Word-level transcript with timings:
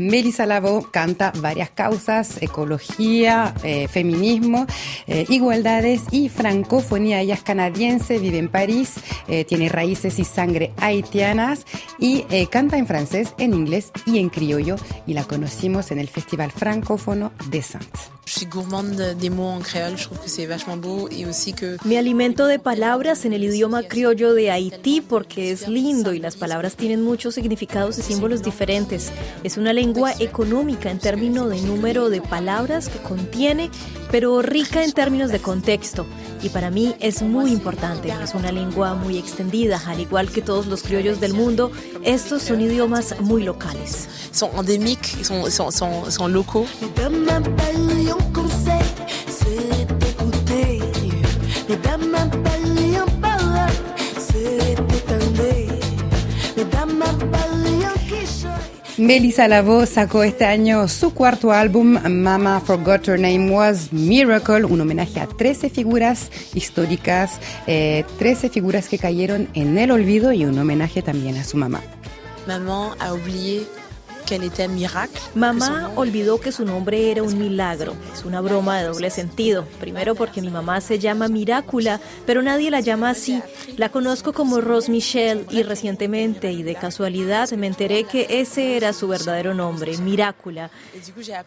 Melissa 0.00 0.46
Lavo 0.46 0.88
canta 0.90 1.32
varias 1.36 1.70
causas, 1.70 2.42
ecología, 2.42 3.54
eh, 3.62 3.86
feminismo, 3.88 4.66
eh, 5.06 5.26
igualdades 5.28 6.02
y 6.10 6.28
francofonía. 6.28 7.20
Ella 7.20 7.34
es 7.34 7.42
canadiense, 7.42 8.18
vive 8.18 8.38
en 8.38 8.48
París, 8.48 8.94
eh, 9.28 9.44
tiene 9.44 9.68
raíces 9.68 10.18
y 10.18 10.24
sangre 10.24 10.72
haitianas 10.78 11.66
y 11.98 12.24
canta 12.50 12.78
en 12.78 12.86
francés, 12.86 13.34
en 13.38 13.54
inglés 13.54 13.92
y 14.06 14.18
en 14.18 14.30
criollo. 14.30 14.76
Y 15.06 15.14
la 15.14 15.24
conocimos 15.24 15.90
en 15.90 15.98
el 15.98 16.08
Festival 16.08 16.50
Francófono 16.50 17.32
de 17.50 17.62
Saintes. 17.62 18.19
Me 21.84 21.98
alimento 21.98 22.46
de 22.46 22.58
palabras 22.58 23.24
en 23.24 23.32
el 23.32 23.44
idioma 23.44 23.82
criollo 23.82 24.34
de 24.34 24.50
Haití 24.50 25.00
porque 25.00 25.50
es 25.50 25.68
lindo 25.68 26.12
y 26.12 26.20
las 26.20 26.36
palabras 26.36 26.76
tienen 26.76 27.02
muchos 27.02 27.34
significados 27.34 27.98
y 27.98 28.02
símbolos 28.02 28.42
diferentes. 28.42 29.10
Es 29.44 29.56
una 29.56 29.72
lengua 29.72 30.12
económica 30.18 30.90
en 30.90 30.98
términos 30.98 31.50
de 31.50 31.60
número 31.60 32.10
de 32.10 32.20
palabras 32.20 32.88
que 32.88 32.98
contiene, 32.98 33.70
pero 34.10 34.42
rica 34.42 34.84
en 34.84 34.92
términos 34.92 35.30
de 35.30 35.40
contexto. 35.40 36.06
Y 36.42 36.48
para 36.48 36.70
mí 36.70 36.94
es 37.00 37.22
muy 37.22 37.52
importante. 37.52 38.12
Es 38.22 38.34
una 38.34 38.52
lengua 38.52 38.94
muy 38.94 39.18
extendida, 39.18 39.80
al 39.86 40.00
igual 40.00 40.30
que 40.30 40.42
todos 40.42 40.66
los 40.66 40.82
criollos 40.82 41.20
del 41.20 41.34
mundo. 41.34 41.70
Estos 42.02 42.42
son 42.42 42.60
idiomas 42.60 43.20
muy 43.20 43.42
locales. 43.42 44.08
Son 44.32 44.50
endémiques, 44.56 45.26
son, 45.26 45.50
son, 45.50 45.72
son, 45.72 46.10
son 46.10 46.32
locaux. 46.32 46.66
Melissa 59.00 59.48
Lavo 59.48 59.86
sacó 59.86 60.24
este 60.24 60.44
año 60.44 60.86
su 60.86 61.14
cuarto 61.14 61.52
álbum, 61.52 61.98
Mama 62.06 62.60
Forgot 62.60 63.08
Her 63.08 63.18
Name 63.18 63.50
Was 63.50 63.94
Miracle, 63.94 64.66
un 64.66 64.78
homenaje 64.78 65.20
a 65.20 65.26
13 65.26 65.70
figuras 65.70 66.30
históricas, 66.52 67.40
13 67.64 68.04
eh, 68.18 68.50
figuras 68.50 68.90
que 68.90 68.98
cayeron 68.98 69.48
en 69.54 69.78
el 69.78 69.90
olvido 69.90 70.32
y 70.34 70.44
un 70.44 70.58
homenaje 70.58 71.00
también 71.00 71.38
a 71.38 71.44
su 71.44 71.56
mamá. 71.56 71.80
Ha 72.46 73.10
oublié 73.10 73.66
Mamá 75.34 75.90
olvidó 75.96 76.40
que 76.40 76.52
su 76.52 76.64
nombre 76.64 77.10
era 77.10 77.22
un 77.22 77.38
milagro. 77.38 77.94
Es 78.12 78.24
una 78.24 78.40
broma 78.40 78.78
de 78.78 78.86
doble 78.88 79.10
sentido. 79.10 79.64
Primero 79.80 80.14
porque 80.14 80.40
mi 80.40 80.50
mamá 80.50 80.80
se 80.80 80.98
llama 80.98 81.28
Mirácula, 81.28 82.00
pero 82.26 82.42
nadie 82.42 82.70
la 82.70 82.80
llama 82.80 83.10
así. 83.10 83.42
La 83.76 83.88
conozco 83.88 84.32
como 84.32 84.60
Rose 84.60 84.90
Michelle 84.90 85.46
y 85.50 85.62
recientemente 85.62 86.52
y 86.52 86.62
de 86.62 86.74
casualidad 86.74 87.50
me 87.52 87.66
enteré 87.66 88.04
que 88.04 88.26
ese 88.28 88.76
era 88.76 88.92
su 88.92 89.08
verdadero 89.08 89.54
nombre, 89.54 89.96
Mirácula. 89.98 90.70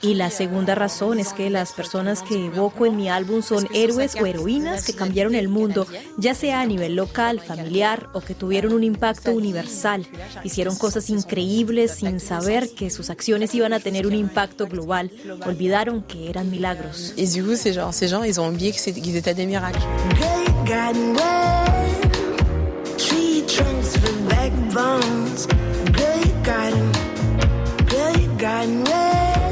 Y 0.00 0.14
la 0.14 0.30
segunda 0.30 0.74
razón 0.74 1.18
es 1.18 1.32
que 1.32 1.50
las 1.50 1.72
personas 1.72 2.22
que 2.22 2.46
evoco 2.46 2.86
en 2.86 2.96
mi 2.96 3.08
álbum 3.08 3.42
son 3.42 3.68
héroes 3.74 4.14
o 4.20 4.26
heroínas 4.26 4.84
que 4.84 4.94
cambiaron 4.94 5.34
el 5.34 5.48
mundo, 5.48 5.86
ya 6.16 6.34
sea 6.34 6.60
a 6.60 6.66
nivel 6.66 6.96
local, 6.96 7.40
familiar 7.40 8.08
o 8.12 8.20
que 8.20 8.34
tuvieron 8.34 8.72
un 8.72 8.84
impacto 8.84 9.32
universal. 9.32 10.06
Hicieron 10.44 10.76
cosas 10.76 11.10
increíbles 11.10 11.92
sin 11.96 12.20
saber 12.20 12.71
que 12.72 12.90
sus 12.90 13.10
acciones 13.10 13.54
iban 13.54 13.72
a 13.72 13.80
tener 13.80 14.06
un 14.06 14.14
impacto 14.14 14.66
global. 14.66 15.10
Olvidaron 15.46 16.02
que 16.02 16.28
eran 16.28 16.50
milagros. 16.50 17.14
Y 17.16 17.26
du 17.26 17.44
coup, 17.44 17.56
ces 17.56 17.72
gens, 17.72 17.92
ces 17.92 18.08
gens, 18.08 18.24
ils 18.24 18.40
ont 18.40 18.48
oublié 18.48 18.72
qu'ils 18.72 19.16
étaient 19.16 19.34
des 19.34 19.46
miracles. 19.46 19.80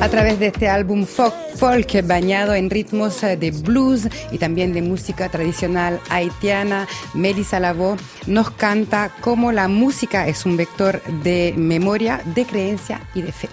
A 0.01 0.09
través 0.09 0.39
de 0.39 0.47
este 0.47 0.67
álbum 0.67 1.05
folk, 1.05 1.35
folk 1.57 2.07
bañado 2.07 2.55
en 2.55 2.71
ritmos 2.71 3.23
eh, 3.23 3.37
de 3.37 3.51
blues 3.51 4.09
y 4.33 4.39
también 4.39 4.73
de 4.73 4.81
música 4.81 5.29
tradicional 5.29 6.01
haitiana, 6.09 6.89
Melissa 7.13 7.61
Lavo 7.61 7.99
nos 8.27 8.51
canta 8.51 9.13
cómo 9.21 9.53
la 9.53 9.69
música 9.69 10.27
es 10.27 10.47
un 10.47 10.57
vector 10.57 11.03
de 11.23 11.53
memoria, 11.55 12.23
de 12.35 12.47
creencia 12.47 13.03
y 13.15 13.21
de 13.21 13.33
fe. 13.33 13.51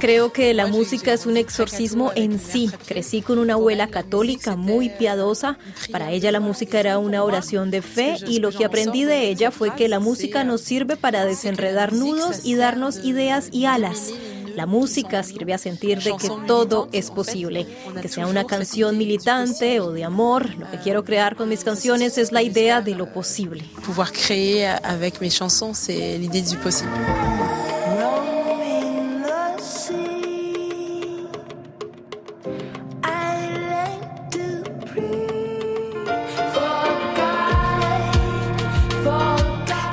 Creo 0.00 0.32
que 0.32 0.54
la 0.54 0.66
música 0.66 1.12
es 1.12 1.26
un 1.26 1.36
exorcismo 1.36 2.12
en 2.14 2.40
sí. 2.40 2.70
Crecí 2.86 3.22
con 3.22 3.38
una 3.38 3.54
abuela 3.54 3.88
católica 3.88 4.56
muy 4.56 4.88
piadosa. 4.88 5.58
Para 5.90 6.10
ella 6.10 6.32
la 6.32 6.40
música 6.40 6.80
era 6.80 6.98
una 6.98 7.22
oración 7.22 7.70
de 7.70 7.82
fe 7.82 8.16
y 8.26 8.40
lo 8.40 8.50
que 8.50 8.64
aprendí 8.64 9.04
de 9.04 9.28
ella 9.28 9.50
fue 9.50 9.74
que 9.74 9.88
la 9.88 10.00
música 10.00 10.44
nos 10.44 10.60
sirve 10.60 10.96
para 10.96 11.24
desenredar 11.24 11.92
nudos 11.92 12.40
y 12.44 12.54
darnos 12.54 13.04
ideas 13.04 13.48
y 13.52 13.66
alas. 13.66 14.12
La 14.58 14.66
música 14.66 15.22
sirve 15.22 15.54
a 15.54 15.58
sentir 15.58 16.02
de 16.02 16.16
que 16.16 16.28
todo 16.48 16.88
es 16.90 17.12
posible, 17.12 17.64
que 18.02 18.08
sea 18.08 18.26
una 18.26 18.42
canción 18.42 18.98
militante 18.98 19.78
o 19.78 19.92
de 19.92 20.02
amor. 20.02 20.52
Lo 20.56 20.68
que 20.68 20.78
quiero 20.78 21.04
crear 21.04 21.36
con 21.36 21.48
mis 21.48 21.62
canciones 21.62 22.18
es 22.18 22.32
la 22.32 22.42
idea 22.42 22.80
de 22.80 22.96
lo 22.96 23.06
posible. 23.12 23.62
Pouvoir 23.86 24.10
créer 24.10 24.80
avec 24.82 25.20
mes 25.20 25.30
chansons, 25.30 25.74
c'est 25.74 26.18
l'idée 26.18 26.42
du 26.42 26.56
possible. 26.56 26.90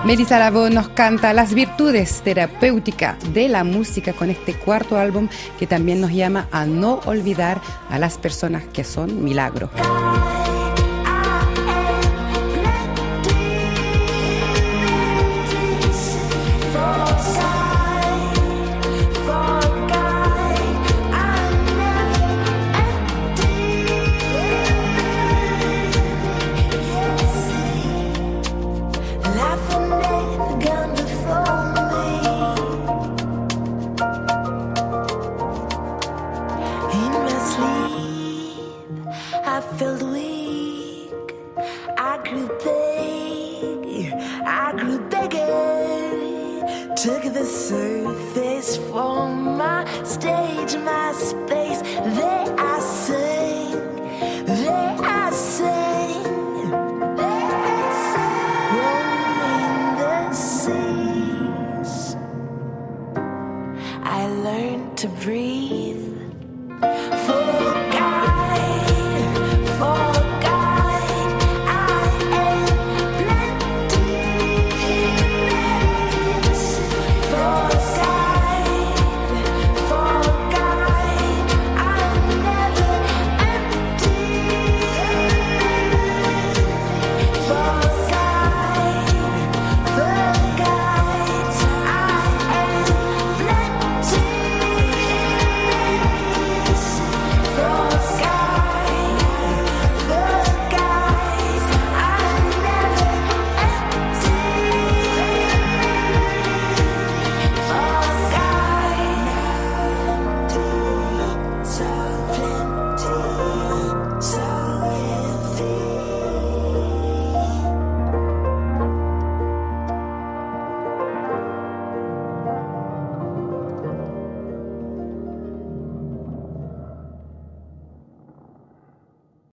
Melissa 0.06 0.38
Lavo 0.38 0.70
nos 0.70 0.90
canta 0.90 1.34
las 1.34 1.56
virtudes 1.56 2.22
terapéuticas 2.22 3.16
de 3.34 3.50
la 3.50 3.64
música 3.64 4.14
con 4.14 4.30
este 4.30 4.54
cuarto 4.54 5.00
álbum 5.00 5.30
que 5.58 5.66
también 5.66 6.00
nos 6.00 6.12
llama 6.12 6.48
a 6.52 6.68
no 6.68 7.00
olvidar 7.06 7.60
a 7.90 7.98
las 7.98 8.20
personas 8.20 8.66
que 8.66 8.84
son 8.84 9.24
could 42.48 43.86
I 44.46 44.74
grew 44.78 45.00
bigger. 45.10 45.86
Took 46.96 47.24
the 47.34 47.46
surface 47.46 48.78
from 48.90 49.58
my 49.58 49.86
stage, 50.04 50.76
my 50.78 51.12
space. 51.14 51.82
There 51.82 52.56
I 52.58 52.80
sing, 52.80 53.72
there 54.46 54.96
I 55.02 55.32
sing, 55.32 56.24
there 57.16 57.52
I 57.78 57.92
sing. 58.10 58.72
Rolling 58.78 59.98
the 60.00 60.34
seas, 60.34 62.16
I 64.04 64.28
learned 64.28 64.98
to 64.98 65.08
breathe. 65.08 66.06
For 67.26 67.45